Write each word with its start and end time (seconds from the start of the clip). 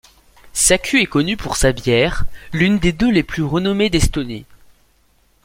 Saku 0.53 0.97
est 0.97 1.05
connu 1.05 1.37
pour 1.37 1.55
sa 1.57 1.73
bière, 1.73 2.25
l'une 2.53 2.79
des 2.79 2.91
deux 2.91 3.11
les 3.11 3.21
plus 3.21 3.43
renommées 3.43 3.91
d'Estonie. 3.91 4.45